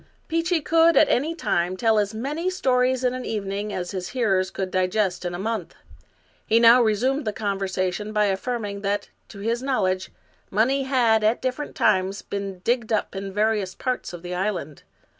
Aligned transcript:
Peechy 0.27 0.61
could, 0.61 0.97
at 0.97 1.09
any 1.09 1.35
time, 1.35 1.77
tell 1.77 1.99
as 1.99 2.11
many 2.11 2.49
stories 2.49 3.03
in 3.03 3.13
an 3.13 3.23
even 3.23 3.51
ing 3.51 3.71
as 3.71 3.91
his 3.91 4.09
hearers 4.09 4.49
could 4.49 4.71
digest 4.71 5.25
in 5.25 5.35
a 5.35 5.37
month. 5.37 5.75
He 6.47 6.59
now 6.59 6.81
resumed 6.81 7.23
the 7.23 7.31
conversation 7.31 8.11
by 8.11 8.25
affirming 8.25 8.81
that, 8.81 9.09
to 9.29 9.41
his 9.41 9.61
knowledge, 9.61 10.09
money 10.49 10.81
had, 10.85 11.23
at 11.23 11.39
different 11.39 11.75
times, 11.75 12.23
been 12.23 12.61
digged 12.63 12.91
up 12.91 13.15
in 13.15 13.31
various 13.31 13.75
parts 13.75 14.11
of 14.11 14.23
the 14.23 14.33
island. 14.33 14.81